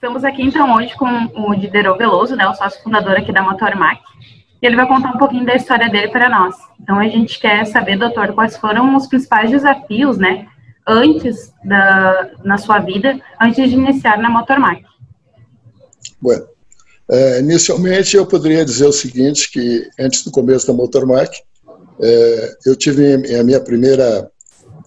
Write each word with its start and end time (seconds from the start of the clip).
Estamos 0.00 0.22
aqui 0.22 0.42
então 0.44 0.76
hoje 0.76 0.94
com 0.96 1.08
o 1.34 1.56
Diderot 1.56 1.98
Veloso, 1.98 2.36
né, 2.36 2.46
o 2.46 2.54
sócio 2.54 2.80
fundador 2.84 3.16
aqui 3.16 3.32
da 3.32 3.42
Motormac, 3.42 4.00
e 4.62 4.64
ele 4.64 4.76
vai 4.76 4.86
contar 4.86 5.08
um 5.08 5.18
pouquinho 5.18 5.44
da 5.44 5.56
história 5.56 5.90
dele 5.90 6.06
para 6.06 6.28
nós. 6.28 6.54
Então 6.80 7.00
a 7.00 7.08
gente 7.08 7.40
quer 7.40 7.66
saber, 7.66 7.98
doutor, 7.98 8.32
quais 8.32 8.56
foram 8.56 8.94
os 8.94 9.08
principais 9.08 9.50
desafios, 9.50 10.16
né, 10.16 10.46
antes 10.86 11.52
da 11.64 12.30
na 12.44 12.56
sua 12.58 12.78
vida, 12.78 13.20
antes 13.40 13.68
de 13.68 13.74
iniciar 13.74 14.18
na 14.18 14.30
Motormac. 14.30 14.84
Bueno, 16.22 16.46
é, 17.10 17.40
inicialmente 17.40 18.16
eu 18.16 18.24
poderia 18.24 18.64
dizer 18.64 18.86
o 18.86 18.92
seguinte, 18.92 19.50
que 19.50 19.90
antes 19.98 20.22
do 20.22 20.30
começo 20.30 20.64
da 20.68 20.72
Motormac, 20.72 21.42
é, 22.00 22.56
eu 22.66 22.76
tive 22.76 23.14
a 23.36 23.42
minha 23.42 23.58
primeira 23.58 24.30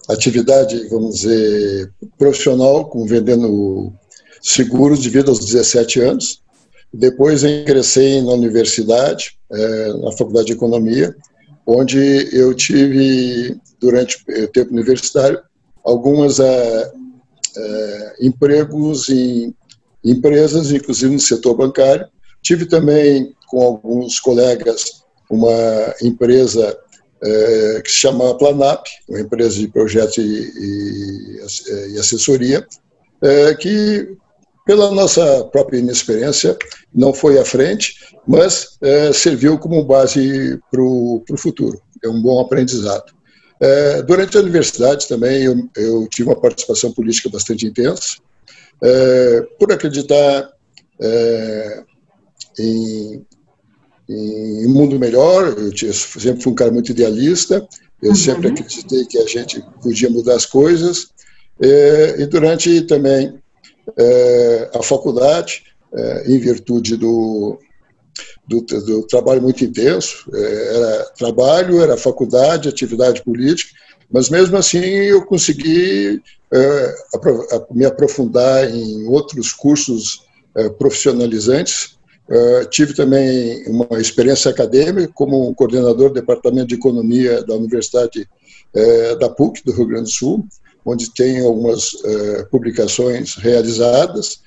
atividade, 0.08 0.88
vamos 0.88 1.16
dizer, 1.16 1.92
profissional, 2.16 2.86
com 2.86 3.04
vendendo 3.04 3.92
seguros 4.42 5.00
de 5.00 5.08
vida 5.08 5.30
aos 5.30 5.38
17 5.38 6.00
anos. 6.00 6.42
Depois 6.92 7.44
ingressei 7.44 8.20
na 8.20 8.32
universidade, 8.32 9.38
é, 9.50 9.92
na 9.94 10.12
Faculdade 10.12 10.48
de 10.48 10.52
Economia, 10.52 11.14
onde 11.64 12.28
eu 12.32 12.52
tive, 12.52 13.56
durante 13.80 14.18
o 14.28 14.48
tempo 14.48 14.72
universitário, 14.72 15.40
alguns 15.84 16.40
é, 16.40 16.92
é, 17.56 18.16
empregos 18.20 19.08
em 19.08 19.54
empresas, 20.04 20.72
inclusive 20.72 21.14
no 21.14 21.20
setor 21.20 21.54
bancário. 21.54 22.06
Tive 22.42 22.66
também, 22.66 23.32
com 23.48 23.62
alguns 23.62 24.18
colegas, 24.18 25.04
uma 25.30 25.94
empresa 26.02 26.76
que 27.84 27.88
se 27.88 27.98
chama 27.98 28.36
Planap, 28.36 28.84
uma 29.08 29.20
empresa 29.20 29.56
de 29.56 29.68
projeto 29.68 30.20
e, 30.20 31.40
assessoria, 31.96 32.66
que 33.60 34.16
pela 34.64 34.90
nossa 34.92 35.44
própria 35.44 35.78
inexperiência, 35.78 36.56
não 36.94 37.12
foi 37.12 37.38
à 37.38 37.44
frente, 37.44 37.94
mas 38.26 38.76
é, 38.80 39.12
serviu 39.12 39.58
como 39.58 39.84
base 39.84 40.58
para 40.70 40.82
o 40.82 41.24
futuro. 41.36 41.80
É 42.02 42.08
um 42.08 42.20
bom 42.20 42.40
aprendizado. 42.40 43.12
É, 43.60 44.02
durante 44.02 44.36
a 44.36 44.40
universidade 44.40 45.06
também 45.06 45.44
eu, 45.44 45.68
eu, 45.76 46.08
tive 46.08 46.28
uma 46.28 46.40
participação 46.40 46.92
política 46.92 47.28
bastante 47.28 47.66
intensa, 47.66 48.16
é, 48.82 49.40
por 49.58 49.72
acreditar 49.72 50.50
é, 51.00 51.84
em, 52.58 53.24
em, 54.08 54.66
um 54.66 54.72
mundo 54.72 54.98
melhor. 54.98 55.56
Eu, 55.56 55.72
tinha, 55.72 55.92
sempre 55.92 56.42
fui 56.42 56.52
um 56.52 56.56
cara 56.56 56.72
muito 56.72 56.90
idealista, 56.90 57.66
eu 58.02 58.10
uhum. 58.10 58.16
sempre 58.16 58.48
acreditei 58.48 59.04
que 59.06 59.18
a 59.18 59.26
gente 59.26 59.64
podia 59.80 60.10
mudar 60.10 60.34
as 60.34 60.46
coisas. 60.46 61.10
É, 61.60 62.16
e 62.18 62.26
durante 62.26 62.80
também 62.82 63.41
é, 63.96 64.70
a 64.74 64.82
faculdade, 64.82 65.64
é, 65.94 66.32
em 66.32 66.38
virtude 66.38 66.96
do, 66.96 67.58
do, 68.46 68.60
do, 68.62 69.06
trabalho 69.06 69.42
muito 69.42 69.64
intenso. 69.64 70.30
É, 70.34 70.76
era 70.76 71.04
trabalho, 71.18 71.82
era 71.82 71.96
faculdade, 71.96 72.68
atividade 72.68 73.22
política, 73.22 73.72
mas 74.10 74.28
mesmo 74.28 74.56
assim 74.56 74.78
eu 74.78 75.24
consegui 75.24 76.22
é, 76.52 76.94
me 77.70 77.84
aprofundar 77.84 78.70
em 78.70 79.06
outros 79.06 79.52
cursos 79.52 80.24
é, 80.54 80.68
profissionalizantes. 80.68 82.00
Tive 82.70 82.94
também 82.94 83.62
uma 83.66 84.00
experiência 84.00 84.50
acadêmica 84.50 85.12
como 85.12 85.54
coordenador 85.54 86.08
do 86.08 86.14
Departamento 86.14 86.68
de 86.68 86.76
Economia 86.76 87.42
da 87.42 87.54
Universidade 87.54 88.26
da 89.20 89.28
PUC, 89.28 89.62
do 89.62 89.72
Rio 89.72 89.86
Grande 89.86 90.04
do 90.04 90.10
Sul, 90.10 90.46
onde 90.84 91.12
tem 91.12 91.40
algumas 91.40 91.92
uh, 91.92 92.46
publicações 92.50 93.34
realizadas. 93.36 94.40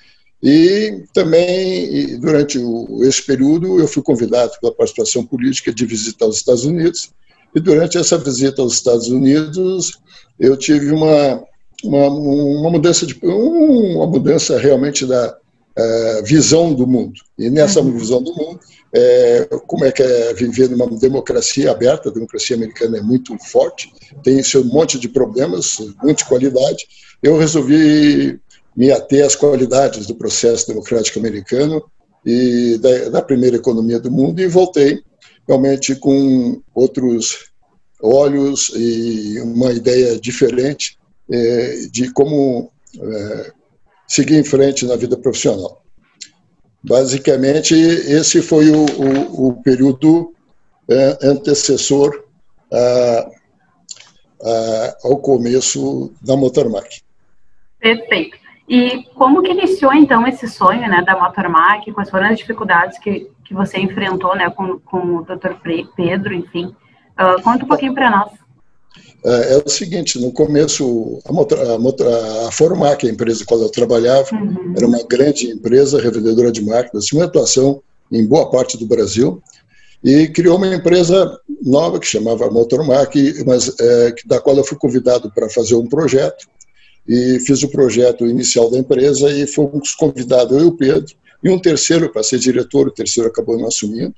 E 0.43 1.03
também, 1.13 2.19
durante 2.19 2.59
o, 2.59 3.03
esse 3.03 3.25
período, 3.25 3.79
eu 3.79 3.87
fui 3.87 4.03
convidado 4.03 4.51
pela 4.61 4.73
participação 4.73 5.25
política 5.25 5.73
de 5.73 5.85
visitar 5.85 6.27
os 6.27 6.37
Estados 6.37 6.65
Unidos. 6.65 7.11
E 7.55 7.59
durante 7.59 7.97
essa 7.97 8.17
visita 8.17 8.61
aos 8.61 8.73
Estados 8.73 9.07
Unidos, 9.07 9.97
eu 10.39 10.57
tive 10.57 10.91
uma, 10.91 11.41
uma, 11.83 12.07
uma 12.07 12.69
mudança 12.69 13.05
de 13.05 13.17
uma 13.23 14.05
mudança 14.05 14.59
realmente 14.59 15.05
da 15.05 15.35
uh, 15.77 16.23
visão 16.23 16.73
do 16.73 16.87
mundo. 16.87 17.19
E 17.37 17.49
nessa 17.49 17.81
uhum. 17.81 17.97
visão 17.97 18.21
do 18.21 18.33
mundo, 18.33 18.59
é, 18.93 19.49
como 19.67 19.83
é 19.83 19.91
que 19.91 20.01
é 20.01 20.33
viver 20.33 20.69
numa 20.69 20.87
democracia 20.87 21.71
aberta, 21.71 22.09
a 22.09 22.13
democracia 22.13 22.55
americana 22.55 22.97
é 22.97 23.01
muito 23.01 23.37
forte, 23.39 23.91
tem 24.23 24.41
seu 24.41 24.63
monte 24.63 24.97
de 24.97 25.09
problemas, 25.09 25.77
muita 26.01 26.23
qualidade. 26.25 26.87
Eu 27.21 27.37
resolvi 27.37 28.39
me 28.75 28.91
ater 28.91 29.25
às 29.25 29.35
qualidades 29.35 30.07
do 30.07 30.15
processo 30.15 30.67
democrático 30.67 31.19
americano 31.19 31.83
e 32.25 32.77
da, 32.77 33.09
da 33.09 33.21
primeira 33.21 33.57
economia 33.57 33.99
do 33.99 34.09
mundo 34.09 34.41
e 34.41 34.47
voltei 34.47 35.01
realmente 35.47 35.95
com 35.95 36.61
outros 36.73 37.51
olhos 38.01 38.71
e 38.75 39.39
uma 39.41 39.71
ideia 39.71 40.19
diferente 40.19 40.97
é, 41.29 41.87
de 41.91 42.11
como 42.13 42.71
é, 42.97 43.51
seguir 44.07 44.37
em 44.37 44.43
frente 44.43 44.85
na 44.85 44.95
vida 44.95 45.17
profissional. 45.17 45.81
Basicamente, 46.83 47.73
esse 47.73 48.41
foi 48.41 48.69
o, 48.69 48.85
o, 48.85 49.47
o 49.47 49.63
período 49.63 50.33
é, 50.87 51.17
antecessor 51.23 52.23
a, 52.71 53.29
a, 54.43 54.97
ao 55.03 55.17
começo 55.17 56.13
da 56.21 56.37
Motormac. 56.37 57.01
Perfeito. 57.79 58.37
E 58.67 59.03
como 59.15 59.43
que 59.43 59.51
iniciou, 59.51 59.93
então, 59.93 60.27
esse 60.27 60.47
sonho 60.47 60.81
né, 60.81 61.03
da 61.03 61.19
Motormac? 61.19 61.91
Quais 61.91 62.09
foram 62.09 62.27
as 62.27 62.37
dificuldades 62.37 62.97
que, 62.99 63.29
que 63.43 63.53
você 63.53 63.79
enfrentou 63.79 64.35
né, 64.35 64.49
com, 64.49 64.79
com 64.79 65.17
o 65.17 65.21
Dr. 65.23 65.53
Pedro, 65.95 66.33
enfim? 66.33 66.75
Uh, 67.19 67.41
conta 67.43 67.63
um 67.63 67.67
pouquinho 67.67 67.93
para 67.93 68.09
nós. 68.09 68.31
É, 69.25 69.55
é, 69.55 69.63
o 69.65 69.67
seguinte, 69.67 70.19
no 70.19 70.31
começo, 70.31 71.19
a, 71.25 71.33
Motor, 71.33 71.59
a, 71.59 71.79
Motor, 71.79 72.07
a 72.45 72.51
Formac, 72.51 73.07
a 73.07 73.09
empresa 73.09 73.43
com 73.43 73.55
a 73.55 73.57
qual 73.57 73.67
eu 73.67 73.71
trabalhava, 73.71 74.29
uhum. 74.35 74.73
era 74.77 74.85
uma 74.85 75.01
grande 75.01 75.49
empresa 75.49 75.99
revendedora 75.99 76.51
de 76.51 76.63
máquinas, 76.63 77.05
tinha 77.05 77.19
uma 77.19 77.25
atuação 77.25 77.81
em 78.11 78.23
boa 78.23 78.51
parte 78.51 78.77
do 78.77 78.85
Brasil, 78.85 79.41
e 80.03 80.27
criou 80.27 80.57
uma 80.57 80.67
empresa 80.67 81.39
nova 81.63 81.99
que 81.99 82.05
chamava 82.05 82.51
Motormac, 82.51 83.43
mas 83.47 83.73
é, 83.79 84.13
da 84.27 84.39
qual 84.39 84.55
eu 84.57 84.63
fui 84.63 84.77
convidado 84.77 85.31
para 85.33 85.49
fazer 85.49 85.73
um 85.73 85.87
projeto, 85.87 86.45
e 87.07 87.39
fiz 87.39 87.63
o 87.63 87.69
projeto 87.69 88.27
inicial 88.27 88.69
da 88.69 88.77
empresa 88.77 89.31
e 89.31 89.47
fomos 89.47 89.93
convidados, 89.93 90.55
eu 90.55 90.65
e 90.65 90.67
o 90.67 90.77
Pedro, 90.77 91.15
e 91.43 91.49
um 91.49 91.57
terceiro 91.57 92.11
para 92.11 92.21
ser 92.21 92.37
diretor, 92.37 92.87
o 92.87 92.91
terceiro 92.91 93.27
acabou 93.27 93.57
não 93.57 93.67
assumindo, 93.67 94.13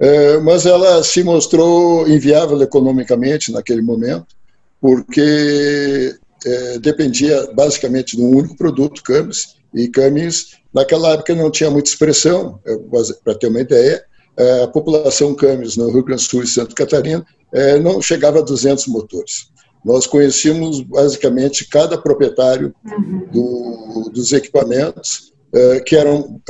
é, 0.00 0.38
mas 0.38 0.66
ela 0.66 1.04
se 1.04 1.22
mostrou 1.22 2.08
inviável 2.08 2.60
economicamente 2.60 3.52
naquele 3.52 3.82
momento, 3.82 4.39
porque 4.80 6.16
é, 6.44 6.78
dependia 6.78 7.50
basicamente 7.52 8.16
de 8.16 8.22
um 8.22 8.36
único 8.36 8.56
produto, 8.56 9.02
Camis, 9.02 9.56
e 9.74 9.88
Camis 9.88 10.58
naquela 10.72 11.10
época 11.10 11.34
não 11.34 11.50
tinha 11.50 11.70
muita 11.70 11.90
expressão, 11.90 12.58
é, 12.64 12.76
para 13.22 13.34
ter 13.34 13.48
uma 13.48 13.60
ideia, 13.60 14.02
é, 14.36 14.62
a 14.62 14.68
população 14.68 15.34
Camis 15.34 15.76
no 15.76 15.90
Rio 15.90 16.04
Grande 16.04 16.24
do 16.24 16.30
Sul 16.30 16.42
e 16.42 16.46
Santa 16.46 16.74
Catarina 16.74 17.24
é, 17.52 17.78
não 17.78 18.00
chegava 18.00 18.38
a 18.38 18.42
200 18.42 18.86
motores. 18.86 19.50
Nós 19.84 20.06
conhecíamos 20.06 20.80
basicamente 20.82 21.68
cada 21.68 21.98
proprietário 21.98 22.74
uhum. 22.84 23.26
do, 23.32 24.10
dos 24.12 24.32
equipamentos 24.32 25.32
é, 25.52 25.80
que 25.80 25.96
eram 25.96 26.40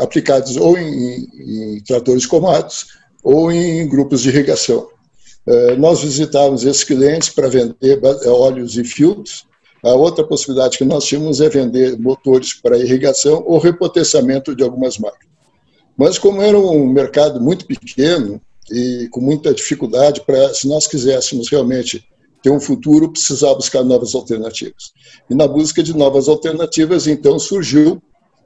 aplicados 0.00 0.56
ou 0.56 0.78
em, 0.78 1.28
em 1.76 1.80
tratores 1.84 2.24
comados 2.24 2.86
ou 3.22 3.52
em 3.52 3.86
grupos 3.88 4.22
de 4.22 4.30
irrigação. 4.30 4.88
Eh, 5.46 5.76
nós 5.76 6.02
visitávamos 6.02 6.64
esses 6.64 6.84
clientes 6.84 7.28
para 7.28 7.48
vender 7.48 8.00
óleos 8.26 8.76
e 8.76 8.84
filtros. 8.84 9.44
A 9.84 9.90
outra 9.90 10.24
possibilidade 10.24 10.78
que 10.78 10.84
nós 10.84 11.04
tínhamos 11.04 11.40
é 11.40 11.48
vender 11.48 11.98
motores 11.98 12.54
para 12.54 12.78
irrigação 12.78 13.42
ou 13.46 13.58
repotenciamento 13.58 14.54
de 14.54 14.62
algumas 14.62 14.96
máquinas. 14.98 15.32
Mas 15.96 16.18
como 16.18 16.40
era 16.40 16.56
um 16.56 16.86
mercado 16.86 17.40
muito 17.40 17.66
pequeno 17.66 18.40
e 18.70 19.08
com 19.10 19.20
muita 19.20 19.52
dificuldade 19.52 20.20
para, 20.20 20.54
se 20.54 20.68
nós 20.68 20.86
quiséssemos 20.86 21.48
realmente 21.50 22.06
ter 22.42 22.50
um 22.50 22.60
futuro, 22.60 23.10
precisava 23.10 23.56
buscar 23.56 23.82
novas 23.82 24.14
alternativas. 24.14 24.92
E 25.28 25.34
na 25.34 25.48
busca 25.48 25.82
de 25.82 25.96
novas 25.96 26.28
alternativas, 26.28 27.06
então 27.06 27.38
surgiu 27.38 28.00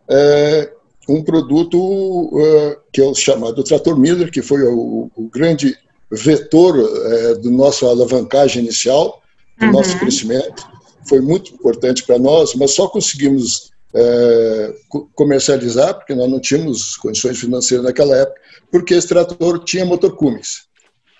é, 0.08 0.70
um 1.08 1.22
produto 1.22 2.30
que 2.92 3.00
é 3.00 3.04
o 3.04 3.14
chamado 3.14 3.62
trator 3.62 3.98
Miller, 3.98 4.30
que 4.30 4.42
foi 4.42 4.62
o, 4.62 5.10
o 5.14 5.28
grande 5.28 5.76
vetor 6.10 6.76
é, 6.78 7.34
do 7.34 7.50
nossa 7.50 7.86
alavancagem 7.86 8.62
inicial, 8.62 9.22
do 9.58 9.66
uhum. 9.66 9.72
nosso 9.72 9.98
crescimento. 9.98 10.66
Foi 11.08 11.20
muito 11.20 11.52
importante 11.52 12.02
para 12.04 12.18
nós, 12.18 12.54
mas 12.54 12.72
só 12.72 12.88
conseguimos 12.88 13.70
é, 13.94 14.74
comercializar, 15.14 15.94
porque 15.94 16.14
nós 16.14 16.30
não 16.30 16.40
tínhamos 16.40 16.96
condições 16.96 17.38
financeiras 17.38 17.84
naquela 17.84 18.16
época, 18.16 18.40
porque 18.70 18.94
esse 18.94 19.08
trator 19.08 19.64
tinha 19.64 19.84
motor 19.84 20.14
Cummins. 20.16 20.66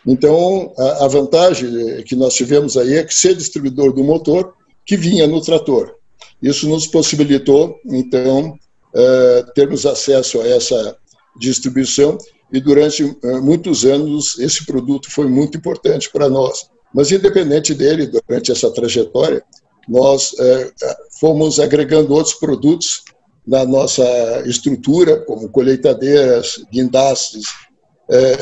Então, 0.06 0.72
a, 0.78 1.04
a 1.04 1.08
vantagem 1.08 2.02
que 2.04 2.14
nós 2.14 2.34
tivemos 2.34 2.76
aí 2.76 2.94
é 2.94 3.04
que 3.04 3.14
ser 3.14 3.34
distribuidor 3.34 3.92
do 3.92 4.04
motor 4.04 4.54
que 4.84 4.96
vinha 4.96 5.26
no 5.26 5.40
trator. 5.40 5.94
Isso 6.40 6.68
nos 6.68 6.86
possibilitou, 6.86 7.80
então, 7.84 8.56
uh, 8.94 9.52
termos 9.54 9.84
acesso 9.84 10.40
a 10.40 10.46
essa 10.46 10.96
distribuição 11.38 12.16
e 12.52 12.60
durante 12.60 13.02
uh, 13.02 13.42
muitos 13.42 13.84
anos 13.84 14.38
esse 14.38 14.64
produto 14.64 15.10
foi 15.10 15.26
muito 15.26 15.58
importante 15.58 16.10
para 16.10 16.28
nós. 16.28 16.70
Mas 16.94 17.10
independente 17.10 17.74
dele, 17.74 18.06
durante 18.06 18.52
essa 18.52 18.70
trajetória, 18.70 19.42
nós 19.88 20.32
uh, 20.32 20.72
fomos 21.20 21.58
agregando 21.58 22.14
outros 22.14 22.34
produtos 22.34 23.02
na 23.46 23.64
nossa 23.64 24.04
estrutura, 24.46 25.18
como 25.20 25.48
colheitadeiras, 25.48 26.64
guindastes, 26.72 27.44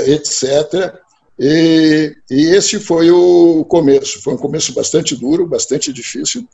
etc. 0.06 0.94
E, 1.38 2.16
e, 2.30 2.44
esse 2.54 2.80
foi 2.80 3.10
o 3.10 3.66
começo. 3.66 4.22
Foi 4.22 4.32
um 4.32 4.38
começo 4.38 4.72
bastante 4.72 5.14
duro, 5.14 5.46
bastante 5.46 5.92
difícil. 5.92 6.48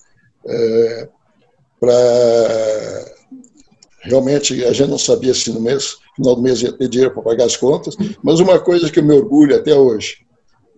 para 1.79 3.20
realmente 4.03 4.65
a 4.65 4.73
gente 4.73 4.91
não 4.91 4.99
sabia 4.99 5.35
se 5.35 5.53
no 5.53 5.61
mês, 5.61 5.97
final 6.17 6.37
do 6.37 6.43
mês 6.43 6.63
ia 6.63 6.73
ter 6.73 6.89
dinheiro 6.89 7.13
para 7.13 7.23
pagar 7.23 7.45
as 7.45 7.57
contas, 7.57 7.97
mas 8.23 8.41
uma 8.41 8.59
coisa 8.59 8.91
que 8.91 8.99
eu 8.99 9.05
me 9.05 9.15
orgulho 9.15 9.55
até 9.55 9.75
hoje, 9.75 10.19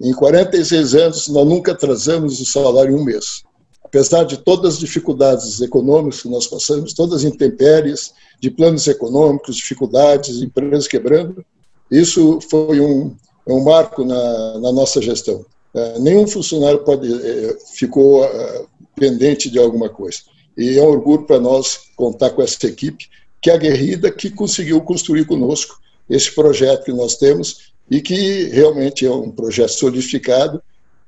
em 0.01 0.13
46 0.13 0.95
anos 0.95 1.29
nós 1.29 1.47
nunca 1.47 1.73
atrasamos 1.73 2.41
o 2.41 2.47
salário 2.47 2.97
em 2.97 3.01
um 3.01 3.05
mês. 3.05 3.43
Apesar 3.85 4.25
de 4.25 4.39
todas 4.39 4.75
as 4.75 4.81
dificuldades 4.81 5.61
econômicas 5.61 6.23
que 6.23 6.29
nós 6.29 6.47
passamos, 6.47 6.95
todas 6.95 7.17
as 7.17 7.25
intempéries 7.25 8.13
de 8.41 8.51
planos 8.51 8.87
econômicos, 8.89 9.57
dificuldades, 9.57 10.41
empresas 10.41 10.89
quebrando, 10.89 11.45
isso 11.91 12.41
foi 12.51 12.81
um, 12.81 13.15
um 13.47 13.63
marco 13.63 14.03
na, 14.03 14.59
na 14.59 14.73
nossa 14.73 15.01
gestão. 15.01 15.45
Uh, 15.75 16.01
nenhum 16.01 16.27
funcionário 16.27 16.81
pode, 16.81 17.07
uh, 17.11 17.59
ficou 17.75 18.25
uh, 18.25 18.67
pendente 18.97 19.51
de 19.51 19.59
alguma 19.59 19.89
coisa. 19.89 20.21
E 20.57 20.79
é 20.79 20.83
um 20.83 20.87
orgulho 20.87 21.25
para 21.25 21.41
nós 21.41 21.91
contar 21.97 22.31
com 22.31 22.43
essa 22.43 22.67
equipe, 22.67 23.09
que 23.41 23.51
é 23.51 23.55
aguerrida, 23.55 24.11
que 24.11 24.31
conseguiu 24.31 24.81
construir 24.81 25.25
conosco 25.25 25.81
esse 26.09 26.35
projeto 26.35 26.85
que 26.85 26.93
nós 26.93 27.17
temos 27.17 27.73
e 27.91 28.01
que 28.01 28.49
realmente 28.49 29.07
é 29.07 29.11
um 29.11 29.31
projeto 29.31 29.71
solidificado 29.71 30.63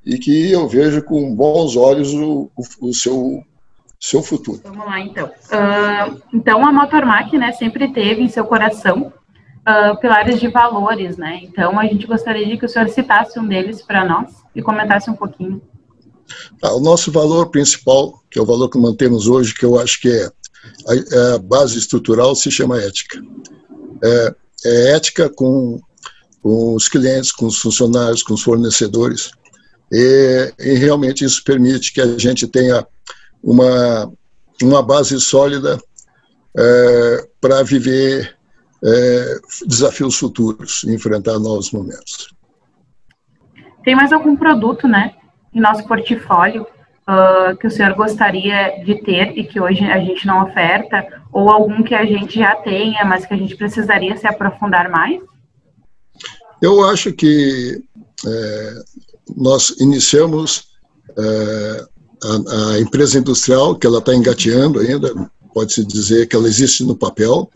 e 0.04 0.18
que 0.18 0.50
eu 0.50 0.68
vejo 0.68 1.02
com 1.02 1.34
bons 1.34 1.76
olhos 1.76 2.12
o, 2.12 2.50
o, 2.56 2.88
o 2.88 2.94
seu, 2.94 3.42
seu 3.98 4.22
futuro. 4.22 4.60
Vamos 4.64 4.84
lá, 4.84 5.00
então. 5.00 5.26
Uh, 5.26 6.22
então, 6.32 6.66
a 6.66 6.72
Motormac 6.72 7.36
né, 7.38 7.52
sempre 7.52 7.92
teve 7.92 8.22
em 8.22 8.28
seu 8.28 8.44
coração 8.44 9.12
uh, 9.66 9.98
pilares 9.98 10.38
de 10.38 10.48
valores, 10.48 11.16
né? 11.16 11.40
Então, 11.42 11.78
a 11.78 11.86
gente 11.86 12.06
gostaria 12.06 12.46
de 12.46 12.58
que 12.58 12.66
o 12.66 12.68
senhor 12.68 12.88
citasse 12.88 13.38
um 13.38 13.46
deles 13.46 13.80
para 13.80 14.04
nós 14.04 14.30
e 14.54 14.62
comentasse 14.62 15.10
um 15.10 15.14
pouquinho. 15.14 15.62
Ah, 16.62 16.74
o 16.74 16.80
nosso 16.80 17.10
valor 17.12 17.50
principal, 17.50 18.22
que 18.30 18.38
é 18.38 18.42
o 18.42 18.46
valor 18.46 18.68
que 18.68 18.78
mantemos 18.78 19.26
hoje, 19.26 19.54
que 19.54 19.64
eu 19.64 19.78
acho 19.78 20.00
que 20.00 20.08
é 20.08 20.30
a, 20.88 20.94
é 20.94 21.34
a 21.34 21.38
base 21.38 21.78
estrutural, 21.78 22.34
se 22.34 22.50
chama 22.50 22.80
ética. 22.80 23.20
É, 24.02 24.34
é 24.64 24.92
ética 24.92 25.28
com, 25.28 25.80
com, 26.42 26.74
os 26.74 26.88
clientes, 26.88 27.30
com 27.32 27.46
os 27.46 27.58
funcionários, 27.58 28.22
com 28.22 28.34
os 28.34 28.42
fornecedores, 28.42 29.30
e, 29.92 30.52
e 30.58 30.74
realmente 30.74 31.24
isso 31.24 31.42
permite 31.44 31.92
que 31.92 32.00
a 32.00 32.18
gente 32.18 32.46
tenha 32.46 32.86
uma, 33.42 34.10
uma 34.62 34.82
base 34.82 35.20
sólida 35.20 35.78
é, 36.56 37.28
para 37.40 37.62
viver 37.62 38.36
é, 38.82 39.38
desafios 39.66 40.16
futuros, 40.16 40.84
enfrentar 40.84 41.38
novos 41.38 41.70
momentos. 41.70 42.34
Tem 43.84 43.94
mais 43.94 44.12
algum 44.12 44.34
produto, 44.34 44.88
né, 44.88 45.14
em 45.54 45.60
nosso 45.60 45.86
portfólio 45.86 46.66
uh, 47.08 47.56
que 47.56 47.66
o 47.66 47.70
senhor 47.70 47.94
gostaria 47.94 48.82
de 48.84 48.96
ter 49.02 49.38
e 49.38 49.44
que 49.44 49.60
hoje 49.60 49.84
a 49.84 49.98
gente 49.98 50.26
não 50.26 50.44
oferta, 50.44 51.06
ou 51.32 51.50
algum 51.50 51.82
que 51.82 51.94
a 51.94 52.04
gente 52.04 52.38
já 52.38 52.54
tenha, 52.56 53.04
mas 53.04 53.26
que 53.26 53.34
a 53.34 53.36
gente 53.36 53.56
precisaria 53.56 54.16
se 54.16 54.26
aprofundar 54.26 54.90
mais? 54.90 55.20
Eu 56.60 56.84
acho 56.84 57.12
que 57.12 57.82
é, 58.26 58.74
nós 59.36 59.70
iniciamos 59.80 60.68
é, 61.16 61.84
a, 62.24 62.74
a, 62.74 62.80
empresa 62.80 63.18
industrial, 63.18 63.76
que 63.76 63.86
ela 63.86 63.98
está 63.98 64.14
engateando 64.14 64.80
ainda, 64.80 65.12
pode-se 65.52 65.84
dizer 65.84 66.26
que 66.26 66.34
ela 66.34 66.48
existe 66.48 66.84
no 66.84 66.96
papel, 66.96 67.50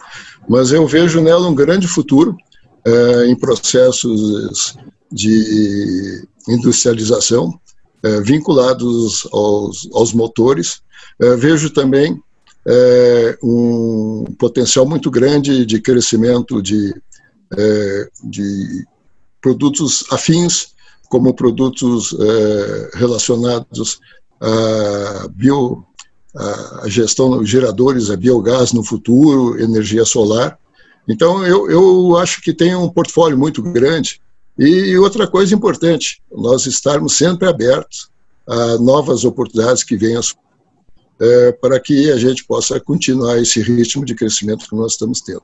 mas 0.49 0.73
eu 0.73 0.87
vejo 0.87 1.21
nela 1.21 1.49
um 1.49 1.55
grande 1.55 1.89
futuro 1.89 2.37
é, 2.85 3.27
em 3.27 3.37
processos 3.37 4.77
de 5.11 6.27
industrialização 6.49 7.59
é, 8.03 8.21
vinculados 8.21 9.27
aos, 9.33 9.89
aos 9.93 10.13
motores. 10.13 10.81
É, 11.21 11.37
vejo 11.37 11.71
também 11.71 12.23
é, 12.67 13.39
um 13.43 14.25
potencial 14.39 14.87
muito 14.87 15.11
grande 15.11 15.65
de 15.67 15.81
crescimento 15.81 16.63
de, 16.63 16.95
de 18.25 18.87
produtos 19.41 20.05
afins, 20.11 20.75
como 21.09 21.33
produtos 21.33 22.15
relacionados 22.95 23.99
à 24.39 25.29
bio, 25.31 25.83
a 26.37 26.89
gestão 26.89 27.43
de 27.43 27.51
geradores, 27.51 28.11
a 28.11 28.17
biogás 28.17 28.75
no 28.75 28.85
futuro, 28.85 29.59
energia 29.59 30.05
solar. 30.05 30.59
Então, 31.09 31.47
eu, 31.47 31.71
eu 31.71 32.17
acho 32.19 32.43
que 32.43 32.53
tem 32.53 32.77
um 32.77 32.91
portfólio 32.91 33.39
muito 33.39 33.63
grande 33.63 34.21
e 34.59 34.99
outra 34.99 35.27
coisa 35.29 35.55
importante, 35.55 36.21
nós 36.33 36.67
estarmos 36.67 37.17
sempre 37.17 37.49
abertos 37.49 38.11
a 38.47 38.79
novas 38.79 39.25
oportunidades 39.25 39.85
que 39.85 39.97
venham 39.97 40.21
é, 41.21 41.53
para 41.53 41.79
que 41.79 42.11
a 42.11 42.17
gente 42.17 42.45
possa 42.45 42.81
continuar 42.81 43.39
esse 43.39 43.61
ritmo 43.61 44.05
de 44.05 44.15
crescimento 44.15 44.69
que 44.69 44.75
nós 44.75 44.93
estamos 44.93 45.21
tendo. 45.21 45.43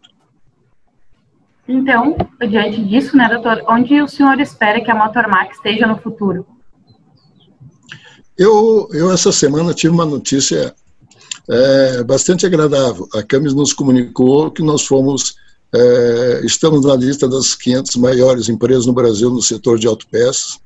Então, 1.68 2.16
diante 2.40 2.84
disso, 2.84 3.16
né, 3.16 3.28
doutor, 3.28 3.62
onde 3.68 4.00
o 4.00 4.08
senhor 4.08 4.38
espera 4.40 4.82
que 4.82 4.90
a 4.90 4.94
Motormax 4.94 5.56
esteja 5.56 5.86
no 5.86 5.98
futuro? 5.98 6.46
Eu, 8.36 8.88
eu 8.92 9.12
essa 9.12 9.30
semana 9.30 9.72
tive 9.72 9.94
uma 9.94 10.04
notícia 10.04 10.74
é, 11.48 12.02
bastante 12.02 12.44
agradável. 12.44 13.08
A 13.14 13.22
Camis 13.22 13.54
nos 13.54 13.72
comunicou 13.72 14.50
que 14.50 14.62
nós 14.62 14.84
fomos 14.84 15.36
é, 15.74 16.42
estamos 16.44 16.84
na 16.84 16.94
lista 16.94 17.28
das 17.28 17.54
500 17.54 17.96
maiores 17.96 18.48
empresas 18.48 18.86
no 18.86 18.92
Brasil 18.92 19.28
no 19.30 19.42
setor 19.42 19.78
de 19.78 19.88
autopeças. 19.88 20.60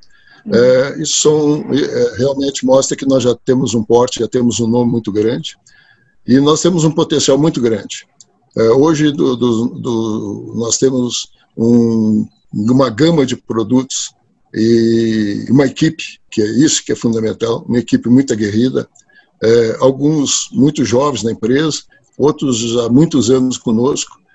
É, 0.52 1.00
isso 1.00 1.22
são, 1.22 1.64
é, 1.72 2.16
realmente 2.18 2.64
mostra 2.64 2.96
que 2.96 3.06
nós 3.06 3.22
já 3.22 3.34
temos 3.34 3.74
um 3.74 3.82
porte, 3.82 4.20
já 4.20 4.28
temos 4.28 4.60
um 4.60 4.66
nome 4.66 4.90
muito 4.90 5.10
grande 5.10 5.56
e 6.26 6.38
nós 6.40 6.60
temos 6.60 6.84
um 6.84 6.90
potencial 6.90 7.38
muito 7.38 7.60
grande. 7.60 8.06
É, 8.56 8.70
hoje 8.70 9.10
do, 9.10 9.34
do, 9.34 9.66
do, 9.68 10.52
nós 10.56 10.76
temos 10.76 11.30
um, 11.56 12.26
uma 12.52 12.90
gama 12.90 13.24
de 13.24 13.36
produtos 13.36 14.12
e 14.54 15.46
uma 15.50 15.66
equipe, 15.66 16.18
que 16.30 16.42
é 16.42 16.46
isso 16.46 16.84
que 16.84 16.92
é 16.92 16.96
fundamental, 16.96 17.64
uma 17.66 17.78
equipe 17.78 18.08
muito 18.08 18.32
aguerrida, 18.32 18.88
é, 19.42 19.76
alguns 19.80 20.48
muito 20.52 20.84
jovens 20.84 21.22
na 21.22 21.32
empresa, 21.32 21.82
outros 22.18 22.76
há 22.76 22.88
muitos 22.88 23.30
anos 23.30 23.56
conosco, 23.56 24.18
é, 24.18 24.27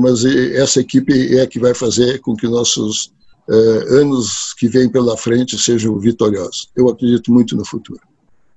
mas 0.00 0.24
essa 0.24 0.80
equipe 0.80 1.36
é 1.36 1.42
a 1.42 1.46
que 1.46 1.58
vai 1.58 1.74
fazer 1.74 2.20
com 2.20 2.36
que 2.36 2.46
nossos 2.46 3.14
é, 3.48 3.54
anos 4.00 4.54
que 4.54 4.68
vêm 4.68 4.88
pela 4.88 5.16
frente 5.16 5.58
sejam 5.58 5.98
vitoriosos. 5.98 6.70
Eu 6.74 6.88
acredito 6.88 7.32
muito 7.32 7.56
no 7.56 7.64
futuro. 7.64 8.00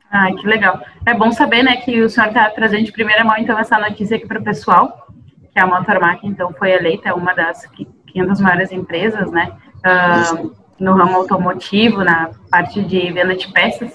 Ai, 0.10 0.34
que 0.34 0.48
legal. 0.48 0.82
É 1.06 1.14
bom 1.14 1.32
saber, 1.32 1.64
né, 1.64 1.76
que 1.78 2.02
o 2.02 2.10
senhor 2.10 2.28
está 2.28 2.50
trazendo 2.50 2.86
de 2.86 2.92
primeira 2.94 3.24
mão, 3.24 3.36
então, 3.38 3.60
essa 3.60 3.78
notícia 3.78 4.16
aqui 4.16 4.26
para 4.26 4.40
o 4.40 4.44
pessoal, 4.44 5.08
que 5.52 5.60
a 5.60 5.68
Motormac, 5.68 6.26
então, 6.26 6.54
foi 6.58 6.72
eleita 6.72 7.14
uma 7.14 7.34
das 7.34 7.66
500 8.14 8.40
maiores 8.40 8.72
empresas, 8.72 9.30
né, 9.30 9.52
uh, 9.86 10.56
no 10.80 10.94
ramo 10.94 11.18
automotivo, 11.18 12.04
na 12.06 12.32
parte 12.50 12.82
de 12.82 13.12
venda 13.12 13.36
de 13.36 13.52
peças. 13.52 13.92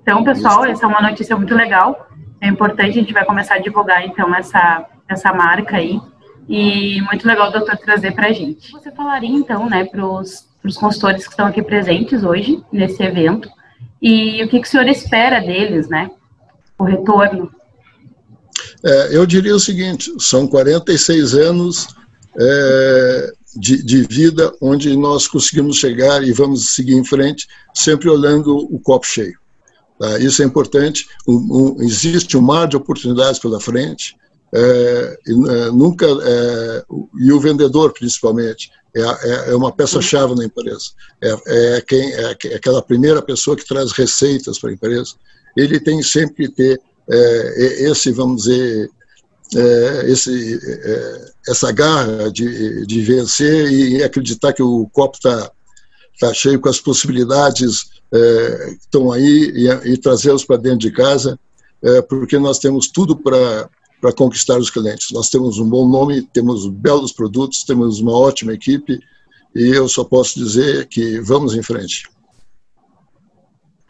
Então, 0.00 0.24
pessoal, 0.24 0.64
essa 0.64 0.86
é 0.86 0.88
uma 0.88 1.02
notícia 1.02 1.36
muito 1.36 1.54
legal. 1.54 2.08
É 2.40 2.48
importante, 2.48 2.90
a 2.90 3.02
gente 3.02 3.12
vai 3.12 3.26
começar 3.26 3.56
a 3.56 3.58
divulgar, 3.58 4.06
então, 4.06 4.34
essa, 4.34 4.86
essa 5.06 5.34
marca 5.34 5.76
aí, 5.76 6.00
e 6.54 7.00
muito 7.00 7.26
legal 7.26 7.48
o 7.48 7.50
doutor 7.50 7.78
trazer 7.78 8.12
para 8.12 8.28
a 8.28 8.32
gente. 8.32 8.72
Você 8.72 8.90
falaria, 8.90 9.30
então, 9.30 9.70
né, 9.70 9.86
para 9.86 10.06
os 10.06 10.76
consultores 10.76 11.24
que 11.24 11.30
estão 11.30 11.46
aqui 11.46 11.62
presentes 11.62 12.22
hoje, 12.22 12.62
nesse 12.70 13.02
evento, 13.02 13.48
e 14.02 14.44
o 14.44 14.48
que, 14.48 14.60
que 14.60 14.68
o 14.68 14.70
senhor 14.70 14.86
espera 14.86 15.40
deles, 15.40 15.88
né? 15.88 16.10
O 16.78 16.84
retorno. 16.84 17.50
É, 18.84 19.16
eu 19.16 19.24
diria 19.24 19.56
o 19.56 19.60
seguinte: 19.60 20.12
são 20.18 20.46
46 20.46 21.32
anos 21.34 21.88
é, 22.38 23.32
de, 23.56 23.82
de, 23.82 24.02
vida 24.02 24.52
onde 24.60 24.94
nós 24.94 25.26
conseguimos 25.26 25.78
chegar 25.78 26.22
e 26.22 26.32
vamos 26.32 26.68
seguir 26.74 26.96
em 26.96 27.04
frente, 27.04 27.48
sempre 27.72 28.10
olhando 28.10 28.58
o 28.58 28.78
copo 28.78 29.06
cheio. 29.06 29.38
Tá? 29.98 30.18
Isso 30.18 30.42
é 30.42 30.44
importante. 30.44 31.06
Um, 31.26 31.34
um, 31.78 31.82
existe 31.82 32.36
um 32.36 32.42
mar 32.42 32.68
de 32.68 32.76
oportunidades 32.76 33.40
pela 33.40 33.58
frente 33.58 34.20
é, 34.54 35.18
é, 35.26 35.70
nunca 35.70 36.06
é, 36.06 36.84
e 37.20 37.32
o 37.32 37.40
vendedor 37.40 37.92
principalmente 37.92 38.70
é, 38.94 39.00
é, 39.00 39.50
é 39.50 39.56
uma 39.56 39.72
peça-chave 39.72 40.34
na 40.34 40.44
empresa. 40.44 40.90
É, 41.22 41.76
é 41.76 41.80
quem 41.80 42.12
é 42.12 42.30
aquela 42.54 42.82
primeira 42.82 43.22
pessoa 43.22 43.56
que 43.56 43.66
traz 43.66 43.92
receitas 43.92 44.58
para 44.58 44.70
a 44.70 44.74
empresa. 44.74 45.14
Ele 45.56 45.80
tem 45.80 46.02
sempre 46.02 46.48
que 46.48 46.54
ter 46.54 46.80
esse, 47.56 48.12
vamos 48.12 48.44
dizer, 48.44 48.90
é, 49.54 50.10
esse, 50.10 50.60
é, 50.64 51.32
essa 51.48 51.70
garra 51.72 52.30
de, 52.30 52.86
de 52.86 53.00
vencer 53.02 53.70
e 53.70 54.02
acreditar 54.02 54.52
que 54.52 54.62
o 54.62 54.88
copo 54.92 55.16
está 55.16 55.50
tá 56.18 56.32
cheio 56.32 56.60
com 56.60 56.68
as 56.68 56.80
possibilidades 56.80 57.90
é, 58.12 58.66
que 58.70 58.84
estão 58.84 59.12
aí 59.12 59.52
e, 59.54 59.92
e 59.92 59.96
trazê-los 59.96 60.44
para 60.44 60.56
dentro 60.56 60.78
de 60.78 60.90
casa, 60.90 61.38
é, 61.82 62.00
porque 62.02 62.38
nós 62.38 62.58
temos 62.58 62.88
tudo 62.88 63.16
para 63.16 63.68
para 64.02 64.12
conquistar 64.12 64.58
os 64.58 64.68
clientes. 64.68 65.12
Nós 65.12 65.30
temos 65.30 65.60
um 65.60 65.70
bom 65.70 65.88
nome, 65.88 66.22
temos 66.22 66.68
belos 66.68 67.12
produtos, 67.12 67.62
temos 67.62 68.00
uma 68.00 68.18
ótima 68.18 68.52
equipe 68.52 68.98
e 69.54 69.76
eu 69.76 69.88
só 69.88 70.02
posso 70.02 70.40
dizer 70.40 70.88
que 70.88 71.20
vamos 71.20 71.54
em 71.54 71.62
frente. 71.62 72.10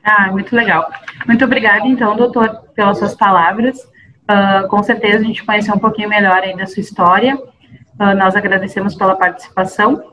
Ah, 0.04 0.30
muito 0.30 0.54
legal. 0.54 0.92
Muito 1.26 1.42
obrigada, 1.46 1.86
então, 1.86 2.14
doutor, 2.14 2.62
pelas 2.74 2.98
suas 2.98 3.14
palavras. 3.14 3.78
Uh, 4.24 4.68
com 4.68 4.82
certeza 4.82 5.18
a 5.18 5.22
gente 5.22 5.44
conheceu 5.44 5.74
um 5.74 5.78
pouquinho 5.78 6.10
melhor 6.10 6.42
aí 6.42 6.54
da 6.54 6.66
sua 6.66 6.82
história. 6.82 7.34
Uh, 7.34 8.14
nós 8.14 8.36
agradecemos 8.36 8.94
pela 8.94 9.16
participação 9.16 10.12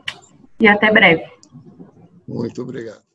e 0.61 0.67
até 0.67 0.93
breve. 0.93 1.25
Muito 2.25 2.61
obrigado. 2.61 3.08